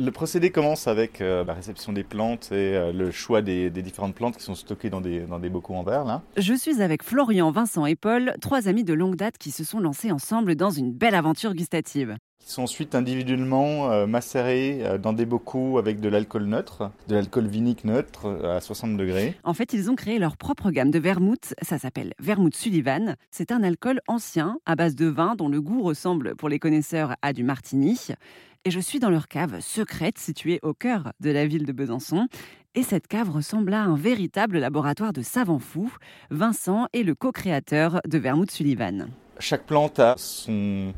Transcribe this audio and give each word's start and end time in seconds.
Le 0.00 0.10
procédé 0.12 0.48
commence 0.48 0.88
avec 0.88 1.20
euh, 1.20 1.44
la 1.44 1.52
réception 1.52 1.92
des 1.92 2.04
plantes 2.04 2.52
et 2.52 2.74
euh, 2.74 2.90
le 2.90 3.10
choix 3.10 3.42
des, 3.42 3.68
différentes 3.68 4.14
plantes 4.14 4.34
qui 4.38 4.42
sont 4.42 4.54
stockées 4.54 4.88
dans 4.88 5.02
des, 5.02 5.20
dans 5.20 5.38
des 5.38 5.50
bocaux 5.50 5.74
en 5.74 5.82
verre. 5.82 6.06
Là. 6.06 6.22
Je 6.38 6.54
suis 6.54 6.80
avec 6.80 7.02
Florian, 7.02 7.50
Vincent 7.50 7.84
et 7.84 7.96
Paul, 7.96 8.32
trois 8.40 8.66
amis 8.66 8.82
de 8.82 8.94
longue 8.94 9.16
date 9.16 9.36
qui 9.36 9.50
se 9.50 9.62
sont 9.62 9.78
lancés 9.78 10.10
ensemble 10.10 10.54
dans 10.54 10.70
une 10.70 10.90
belle 10.90 11.14
aventure 11.14 11.52
gustative. 11.52 12.16
Ils 12.42 12.50
sont 12.50 12.62
ensuite 12.62 12.94
individuellement 12.94 13.92
euh, 13.92 14.06
macérés 14.06 14.82
dans 15.02 15.12
des 15.12 15.26
bocaux 15.26 15.76
avec 15.76 16.00
de 16.00 16.08
l'alcool 16.08 16.44
neutre, 16.44 16.90
de 17.08 17.16
l'alcool 17.16 17.46
vinique 17.46 17.84
neutre 17.84 18.26
à 18.42 18.62
60 18.62 18.96
degrés. 18.96 19.36
En 19.44 19.52
fait, 19.52 19.74
ils 19.74 19.90
ont 19.90 19.96
créé 19.96 20.18
leur 20.18 20.38
propre 20.38 20.70
gamme 20.70 20.90
de 20.90 20.98
vermouth. 20.98 21.52
Ça 21.60 21.78
s'appelle 21.78 22.14
Vermouth 22.18 22.56
Sullivan. 22.56 23.16
C'est 23.30 23.52
un 23.52 23.62
alcool 23.62 24.00
ancien 24.08 24.56
à 24.64 24.76
base 24.76 24.94
de 24.94 25.06
vin 25.06 25.34
dont 25.36 25.48
le 25.48 25.60
goût 25.60 25.82
ressemble 25.82 26.34
pour 26.36 26.48
les 26.48 26.58
connaisseurs 26.58 27.14
à 27.20 27.34
du 27.34 27.44
martini 27.44 28.08
et 28.64 28.70
je 28.70 28.80
suis 28.80 28.98
dans 28.98 29.10
leur 29.10 29.28
cave 29.28 29.60
secrète 29.60 30.18
située 30.18 30.58
au 30.62 30.74
cœur 30.74 31.12
de 31.20 31.30
la 31.30 31.46
ville 31.46 31.64
de 31.64 31.72
Besançon. 31.72 32.26
Et 32.74 32.82
cette 32.82 33.08
cave 33.08 33.30
ressemble 33.30 33.72
à 33.74 33.82
un 33.82 33.96
véritable 33.96 34.58
laboratoire 34.58 35.12
de 35.12 35.22
savants 35.22 35.58
fous. 35.58 35.92
Vincent 36.30 36.86
est 36.92 37.02
le 37.02 37.14
co-créateur 37.14 38.00
de 38.06 38.18
Vermouth 38.18 38.50
Sullivan. 38.50 39.08
Chaque 39.38 39.64
plante 39.64 39.98
a 39.98 40.14
son 40.18 40.92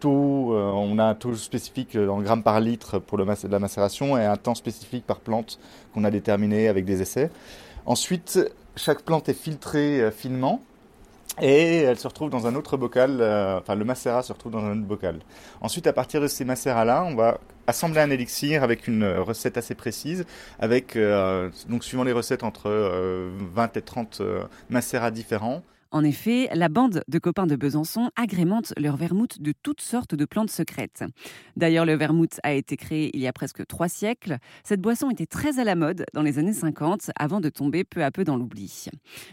taux, 0.00 0.54
euh, 0.54 0.70
on 0.74 0.98
a 0.98 1.04
un 1.04 1.14
taux 1.14 1.34
spécifique 1.36 1.96
en 1.96 2.20
grammes 2.20 2.42
par 2.42 2.60
litre 2.60 2.98
pour 2.98 3.16
la 3.16 3.58
macération 3.58 4.18
et 4.18 4.24
un 4.24 4.36
temps 4.36 4.54
spécifique 4.54 5.06
par 5.06 5.20
plante 5.20 5.58
qu'on 5.94 6.04
a 6.04 6.10
déterminé 6.10 6.68
avec 6.68 6.84
des 6.84 7.00
essais. 7.00 7.30
Ensuite, 7.86 8.40
chaque 8.76 9.02
plante 9.02 9.28
est 9.28 9.34
filtrée 9.34 10.02
euh, 10.02 10.10
finement 10.10 10.60
et 11.40 11.78
elle 11.82 11.98
se 11.98 12.06
retrouve 12.06 12.30
dans 12.30 12.46
un 12.46 12.54
autre 12.54 12.76
bocal, 12.76 13.18
euh, 13.20 13.58
enfin 13.58 13.74
le 13.74 13.84
macérat 13.84 14.22
se 14.22 14.32
retrouve 14.32 14.52
dans 14.52 14.64
un 14.64 14.72
autre 14.72 14.86
bocal. 14.86 15.18
Ensuite, 15.60 15.86
à 15.86 15.92
partir 15.92 16.20
de 16.20 16.28
ces 16.28 16.44
macérats-là, 16.44 17.04
on 17.04 17.14
va 17.16 17.38
assembler 17.66 18.00
un 18.00 18.10
élixir 18.10 18.62
avec 18.62 18.86
une 18.86 19.04
recette 19.04 19.56
assez 19.56 19.74
précise, 19.74 20.26
avec, 20.60 20.96
euh, 20.96 21.50
donc 21.68 21.82
suivant 21.82 22.04
les 22.04 22.12
recettes, 22.12 22.44
entre 22.44 22.70
20 22.70 22.72
euh, 22.72 23.68
et 23.74 23.82
30 23.82 24.22
macérats 24.70 25.10
différents. 25.10 25.62
En 25.94 26.02
effet, 26.02 26.48
la 26.52 26.68
bande 26.68 27.04
de 27.06 27.18
copains 27.20 27.46
de 27.46 27.54
Besançon 27.54 28.10
agrémente 28.16 28.72
leur 28.76 28.96
vermouth 28.96 29.40
de 29.40 29.52
toutes 29.62 29.80
sortes 29.80 30.16
de 30.16 30.24
plantes 30.24 30.50
secrètes. 30.50 31.04
D'ailleurs, 31.54 31.86
le 31.86 31.94
vermouth 31.94 32.40
a 32.42 32.52
été 32.52 32.76
créé 32.76 33.12
il 33.14 33.20
y 33.20 33.28
a 33.28 33.32
presque 33.32 33.64
trois 33.68 33.88
siècles. 33.88 34.38
Cette 34.64 34.80
boisson 34.80 35.08
était 35.08 35.26
très 35.26 35.60
à 35.60 35.64
la 35.64 35.76
mode 35.76 36.04
dans 36.12 36.22
les 36.22 36.40
années 36.40 36.52
50 36.52 37.12
avant 37.16 37.40
de 37.40 37.48
tomber 37.48 37.84
peu 37.84 38.02
à 38.02 38.10
peu 38.10 38.24
dans 38.24 38.36
l'oubli. 38.36 38.86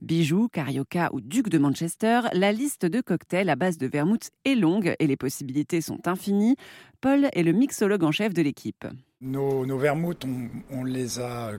Bijoux, 0.00 0.48
carioca 0.48 1.10
ou 1.12 1.20
duc 1.20 1.50
de 1.50 1.58
Manchester, 1.58 2.22
la 2.32 2.52
liste 2.52 2.86
de 2.86 3.02
cocktails 3.02 3.50
à 3.50 3.56
base 3.56 3.76
de 3.76 3.86
vermouth 3.86 4.30
est 4.46 4.54
longue 4.54 4.94
et 4.98 5.06
les 5.06 5.18
possibilités 5.18 5.82
sont 5.82 6.08
infinies. 6.08 6.56
Paul 7.02 7.28
est 7.34 7.42
le 7.42 7.52
mixologue 7.52 8.02
en 8.02 8.12
chef 8.12 8.32
de 8.32 8.40
l'équipe. 8.40 8.86
Nos, 9.20 9.76
vermouths, 9.76 10.24
on 10.70 10.84
les 10.84 11.18
a 11.18 11.52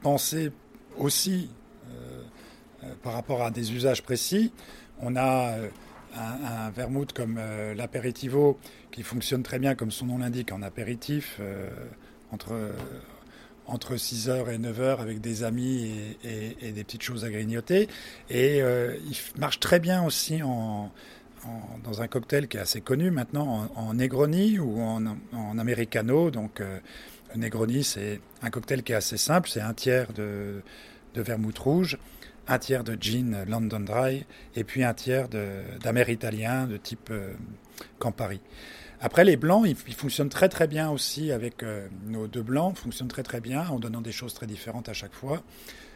pensés 0.00 0.50
aussi 0.96 1.50
par 3.02 3.12
rapport 3.12 3.42
à 3.42 3.50
des 3.50 3.72
usages 3.72 4.02
précis. 4.02 4.52
On 5.00 5.16
a 5.16 5.58
euh, 5.58 5.68
un, 6.16 6.70
vermouth 6.70 7.12
comme 7.12 7.36
euh, 7.38 7.74
l'apéritivo 7.74 8.58
qui 8.90 9.02
fonctionne 9.02 9.42
très 9.42 9.58
bien, 9.58 9.74
comme 9.74 9.90
son 9.90 10.06
nom 10.06 10.18
l'indique, 10.18 10.52
en 10.52 10.62
apéritif, 10.62 11.40
entre, 12.32 12.72
entre 13.66 13.94
6h 13.94 14.52
et 14.52 14.58
9h 14.58 14.98
avec 14.98 15.20
des 15.20 15.44
amis 15.44 16.16
et, 16.24 16.72
des 16.72 16.84
petites 16.84 17.02
choses 17.02 17.24
à 17.24 17.30
grignoter. 17.30 17.88
Et 18.28 18.58
il 18.58 19.16
marche 19.38 19.60
très 19.60 19.78
bien 19.78 20.04
aussi 20.04 20.40
dans 20.40 20.90
un 22.02 22.08
cocktail 22.08 22.48
qui 22.48 22.56
est 22.56 22.60
assez 22.60 22.80
connu 22.80 23.12
maintenant, 23.12 23.70
en, 23.76 23.94
Negroni 23.94 24.58
ou 24.58 24.80
en, 24.80 25.58
Americano. 25.58 26.32
Donc, 26.32 26.60
Negroni, 27.36 27.84
c'est 27.84 28.20
un 28.42 28.50
cocktail 28.50 28.82
qui 28.82 28.90
est 28.90 28.96
assez 28.96 29.18
simple, 29.18 29.48
c'est 29.48 29.60
un 29.60 29.72
tiers 29.72 30.12
de 30.12 30.62
vermouth 31.14 31.58
rouge 31.58 31.96
un 32.50 32.58
tiers 32.58 32.84
de 32.84 32.96
gin 33.00 33.44
London 33.48 33.80
Dry 33.80 34.26
et 34.56 34.64
puis 34.64 34.82
un 34.82 34.92
tiers 34.92 35.28
d'amer 35.28 36.10
italien 36.10 36.66
de 36.66 36.76
type 36.76 37.08
euh, 37.10 37.32
Campari. 37.98 38.40
Après, 39.00 39.24
les 39.24 39.36
blancs, 39.36 39.64
ils, 39.66 39.94
fonctionnent 39.94 40.28
très 40.28 40.48
très 40.48 40.66
bien 40.66 40.90
aussi 40.90 41.32
avec 41.32 41.62
euh, 41.62 41.88
nos 42.06 42.26
deux 42.26 42.42
blancs, 42.42 42.76
fonctionnent 42.76 43.08
très 43.08 43.22
très 43.22 43.40
bien 43.40 43.66
en 43.68 43.78
donnant 43.78 44.02
des 44.02 44.12
choses 44.12 44.34
très 44.34 44.46
différentes 44.46 44.88
à 44.88 44.92
chaque 44.92 45.14
fois 45.14 45.42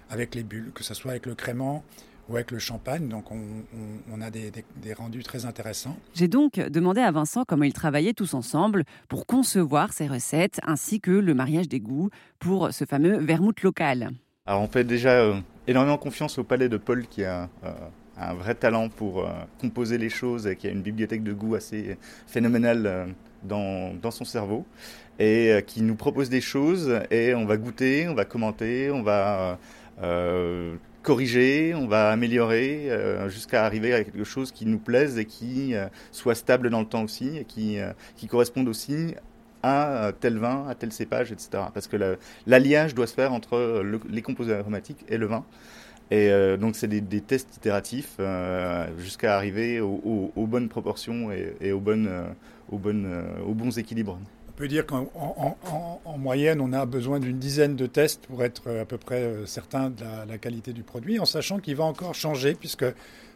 avec 0.08 0.34
les 0.34 0.42
bulles, 0.42 0.70
que 0.72 0.84
ce 0.84 0.94
soit 0.94 1.10
avec 1.10 1.26
le 1.26 1.34
crément 1.34 1.82
ou 2.28 2.36
avec 2.36 2.52
le 2.52 2.58
champagne. 2.58 3.08
Donc, 3.08 3.30
on, 3.32 4.20
a 4.20 4.30
des, 4.30 4.52
rendus 4.96 5.22
très 5.22 5.44
intéressants. 5.44 5.96
J'ai 6.14 6.28
donc 6.28 6.54
demandé 6.54 7.00
à 7.00 7.10
Vincent 7.10 7.44
comment 7.46 7.64
ils 7.64 7.72
travaillaient 7.72 8.14
tous 8.14 8.32
ensemble 8.32 8.84
pour 9.08 9.26
concevoir 9.26 9.92
ces 9.92 10.06
recettes 10.06 10.60
ainsi 10.66 11.00
que 11.00 11.10
le 11.10 11.34
mariage 11.34 11.68
des 11.68 11.80
goûts 11.80 12.10
pour 12.38 12.72
ce 12.72 12.84
fameux 12.84 13.18
vermouth 13.18 13.62
local. 13.62 14.10
Alors, 14.46 14.62
on 14.62 14.68
fait 14.68 14.84
déjà 14.84 15.20
euh, 15.20 15.34
énormément 15.66 15.98
confiance 15.98 16.38
au 16.38 16.44
palais 16.44 16.68
de 16.68 16.76
Paul 16.76 17.06
qui 17.06 17.24
a 17.24 17.48
euh, 17.64 17.72
un 18.18 18.34
vrai 18.34 18.54
talent 18.54 18.88
pour 18.88 19.20
euh, 19.20 19.30
composer 19.60 19.98
les 19.98 20.08
choses 20.08 20.46
et 20.46 20.56
qui 20.56 20.66
a 20.66 20.70
une 20.70 20.82
bibliothèque 20.82 21.22
de 21.22 21.32
goût 21.32 21.54
assez 21.54 21.96
phénoménale 22.26 22.86
euh, 22.86 23.06
dans, 23.42 23.94
dans, 23.94 24.10
son 24.10 24.24
cerveau 24.24 24.64
et 25.18 25.62
qui 25.66 25.82
nous 25.82 25.96
propose 25.96 26.30
des 26.30 26.40
choses 26.40 26.98
et 27.10 27.34
on 27.34 27.44
va 27.44 27.56
goûter, 27.56 28.08
on 28.08 28.14
va 28.14 28.24
commenter, 28.24 28.90
on 28.90 29.02
va 29.02 29.58
corriger, 31.02 31.74
on 31.74 31.86
va 31.86 32.10
améliorer 32.10 32.88
jusqu'à 33.28 33.64
arriver 33.64 33.92
à 33.92 34.02
quelque 34.02 34.24
chose 34.24 34.50
qui 34.50 34.64
nous 34.66 34.78
plaise 34.78 35.18
et 35.18 35.26
qui 35.26 35.74
soit 36.10 36.34
stable 36.34 36.70
dans 36.70 36.80
le 36.80 36.86
temps 36.86 37.04
aussi 37.04 37.36
et 37.36 37.44
qui, 37.44 37.78
qui 38.16 38.26
corresponde 38.26 38.66
aussi 38.66 39.14
à 39.64 40.12
tel 40.12 40.38
vin, 40.38 40.66
à 40.68 40.74
tel 40.74 40.92
cépage, 40.92 41.32
etc. 41.32 41.64
Parce 41.72 41.86
que 41.86 41.96
l'alliage 42.46 42.94
doit 42.94 43.06
se 43.06 43.14
faire 43.14 43.32
entre 43.32 43.82
les 44.10 44.22
composés 44.22 44.54
aromatiques 44.54 45.04
et 45.08 45.16
le 45.16 45.26
vin. 45.26 45.44
Et 46.10 46.28
euh, 46.30 46.56
donc, 46.56 46.76
c'est 46.76 46.86
des, 46.86 47.20
tests 47.20 47.56
itératifs 47.56 48.16
euh, 48.20 48.86
jusqu'à 48.98 49.36
arriver 49.36 49.80
aux, 49.80 50.46
bonnes 50.46 50.68
proportions 50.68 51.30
et, 51.32 51.72
aux, 51.72 51.80
bonnes, 51.80 52.08
euh, 52.08 52.26
aux, 52.70 52.78
bonnes, 52.78 53.24
aux 53.46 53.54
bons 53.54 53.78
équilibres. 53.78 54.18
On 54.48 54.52
peut 54.52 54.68
dire 54.68 54.86
qu'en 54.86 55.08
en, 56.04 56.18
moyenne, 56.18 56.60
on 56.60 56.72
a 56.72 56.84
besoin 56.86 57.20
d'une 57.20 57.38
dizaine 57.38 57.74
de 57.74 57.86
tests 57.86 58.26
pour 58.26 58.44
être 58.44 58.70
à 58.70 58.84
peu 58.84 58.98
près 58.98 59.32
certain 59.46 59.90
de 59.90 60.04
la, 60.28 60.38
qualité 60.38 60.72
du 60.72 60.82
produit, 60.82 61.18
en 61.18 61.24
sachant 61.24 61.58
qu'il 61.58 61.74
va 61.74 61.84
encore 61.84 62.14
changer 62.14 62.54
puisque 62.54 62.84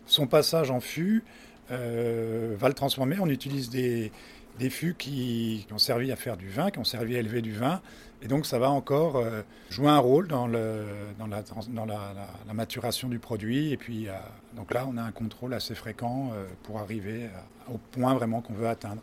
son 0.06 0.26
passage 0.26 0.70
en 0.70 0.80
fût 0.80 1.24
va 1.70 2.68
le 2.68 2.74
transformer. 2.74 3.16
On 3.18 3.28
utilise 3.28 3.68
des, 3.68 4.12
des 4.58 4.70
fûts 4.70 4.94
qui, 4.94 5.66
ont 5.72 5.78
servi 5.78 6.12
à 6.12 6.16
faire 6.16 6.36
du 6.36 6.48
vin, 6.48 6.70
qui 6.70 6.78
ont 6.78 6.84
servi 6.84 7.16
à 7.16 7.20
élever 7.20 7.42
du 7.42 7.52
vin. 7.52 7.80
Et 8.20 8.26
donc 8.26 8.46
ça 8.46 8.58
va 8.58 8.70
encore 8.70 9.16
euh, 9.16 9.42
jouer 9.70 9.88
un 9.88 9.98
rôle 9.98 10.26
dans, 10.26 10.48
le, 10.48 10.84
dans, 11.19 11.28
la, 11.28 11.42
dans 11.69 11.86
la, 11.86 12.54
maturation 12.54 13.08
du 13.08 13.19
produit. 13.19 13.72
Et 13.72 13.76
puis 13.76 14.08
euh, 14.08 14.12
donc 14.56 14.74
là, 14.74 14.86
on 14.88 14.96
a 14.96 15.02
un 15.02 15.12
contrôle 15.12 15.54
assez 15.54 15.74
fréquent 15.74 16.30
euh, 16.34 16.46
pour 16.64 16.78
arriver 16.78 17.28
au 17.72 17.78
point 17.92 18.14
vraiment 18.14 18.41
qu'on 18.41 18.54
veut 18.54 18.69
atteindre. 18.69 19.02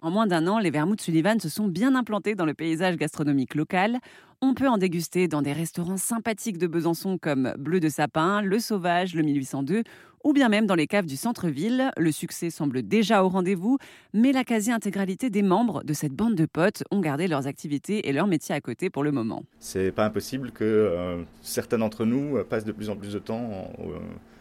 En 0.00 0.10
moins 0.10 0.26
d'un 0.26 0.46
an, 0.48 0.58
les 0.58 0.70
vermouths 0.70 1.00
Sullivan 1.00 1.38
se 1.38 1.48
sont 1.48 1.68
bien 1.68 1.94
implantés 1.94 2.34
dans 2.34 2.44
le 2.44 2.54
paysage 2.54 2.96
gastronomique 2.96 3.54
local. 3.54 3.98
On 4.40 4.54
peut 4.54 4.68
en 4.68 4.76
déguster 4.76 5.28
dans 5.28 5.42
des 5.42 5.52
restaurants 5.52 5.96
sympathiques 5.96 6.58
de 6.58 6.66
Besançon 6.66 7.18
comme 7.18 7.54
Bleu 7.56 7.78
de 7.78 7.88
Sapin, 7.88 8.42
Le 8.42 8.58
Sauvage, 8.58 9.14
le 9.14 9.22
1802 9.22 9.84
ou 10.24 10.32
bien 10.32 10.48
même 10.48 10.66
dans 10.66 10.74
les 10.74 10.86
caves 10.86 11.06
du 11.06 11.16
centre-ville. 11.16 11.90
Le 11.96 12.12
succès 12.12 12.50
semble 12.50 12.82
déjà 12.82 13.24
au 13.24 13.28
rendez-vous, 13.28 13.78
mais 14.12 14.32
la 14.32 14.44
quasi-intégralité 14.44 15.30
des 15.30 15.42
membres 15.42 15.84
de 15.84 15.92
cette 15.92 16.12
bande 16.12 16.34
de 16.34 16.46
potes 16.46 16.84
ont 16.90 17.00
gardé 17.00 17.28
leurs 17.28 17.46
activités 17.46 18.08
et 18.08 18.12
leur 18.12 18.26
métier 18.26 18.54
à 18.54 18.60
côté 18.60 18.90
pour 18.90 19.02
le 19.02 19.12
moment. 19.12 19.44
C'est 19.58 19.92
pas 19.92 20.04
impossible 20.04 20.50
que 20.52 20.64
euh, 20.64 21.22
certains 21.40 21.78
d'entre 21.78 22.04
nous 22.04 22.36
euh, 22.36 22.44
passent 22.44 22.64
de 22.64 22.72
plus 22.72 22.90
en 22.90 22.96
plus 22.96 23.12
de 23.12 23.18
temps 23.18 23.70
euh, 23.80 23.98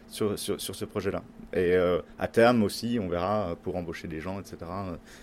sur, 0.08 0.38
sur, 0.38 0.60
ce 0.60 0.86
projet-là. 0.86 1.24
Et 1.54 1.74
à 2.20 2.28
terme 2.28 2.64
aussi, 2.64 3.00
on 3.02 3.08
verra 3.08 3.56
pour 3.64 3.78
embaucher 3.78 4.10
des 4.10 4.20
gens, 4.20 4.42
etc., 4.42 4.58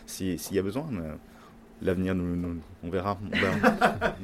s'il 0.06 0.38
y 0.50 0.58
a 0.58 0.62
besoin. 0.62 0.86
L'avenir, 1.82 2.14
nous, 2.14 2.58
on, 2.82 2.88
verra, 2.88 3.18
on 3.22 3.36
verra. 3.36 3.54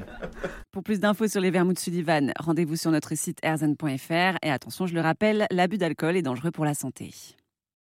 Plus 0.85 0.99
d'infos 0.99 1.27
sur 1.27 1.41
les 1.41 1.49
vermouths 1.49 1.79
Sullivan, 1.79 2.31
rendez-vous 2.39 2.75
sur 2.75 2.91
notre 2.91 3.15
site 3.15 3.39
erzen.fr. 3.41 4.37
Et 4.43 4.51
attention, 4.51 4.85
je 4.85 4.93
le 4.93 5.01
rappelle, 5.01 5.47
l'abus 5.49 5.79
d'alcool 5.79 6.15
est 6.15 6.21
dangereux 6.21 6.51
pour 6.51 6.63
la 6.63 6.75
santé. 6.75 7.09